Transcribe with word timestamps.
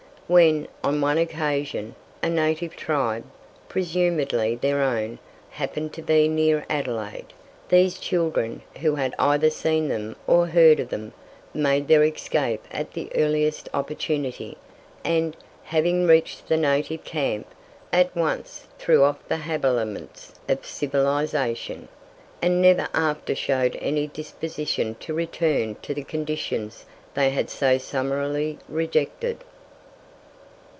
When, 0.31 0.69
on 0.81 1.01
one 1.01 1.17
occasion, 1.17 1.93
a 2.23 2.29
native 2.29 2.77
tribe, 2.77 3.25
presumably 3.67 4.55
their 4.55 4.81
own, 4.81 5.19
happened 5.49 5.91
to 5.95 6.01
be 6.01 6.29
near 6.29 6.65
Adelaide, 6.69 7.33
these 7.67 7.99
children, 7.99 8.61
who 8.79 8.95
had 8.95 9.13
either 9.19 9.49
seen 9.49 9.89
them 9.89 10.15
or 10.27 10.47
heard 10.47 10.79
of 10.79 10.87
them, 10.87 11.11
made 11.53 11.89
their 11.89 12.05
escape 12.05 12.63
at 12.71 12.93
the 12.93 13.09
earliest 13.13 13.67
opportunity, 13.73 14.55
and, 15.03 15.35
having 15.65 16.07
reached 16.07 16.47
the 16.47 16.55
native 16.55 17.03
camp, 17.03 17.45
at 17.91 18.15
once 18.15 18.67
threw 18.79 19.03
off 19.03 19.19
the 19.27 19.35
habiliments 19.39 20.31
of 20.47 20.65
civilization, 20.65 21.89
and 22.41 22.61
never 22.61 22.87
after 22.93 23.35
showed 23.35 23.77
any 23.81 24.07
disposition 24.07 24.95
to 25.01 25.13
return 25.13 25.75
to 25.81 25.93
the 25.93 26.05
conditions 26.05 26.85
they 27.15 27.31
had 27.31 27.49
so 27.49 27.77
summarily 27.77 28.57
rejected. 28.69 29.37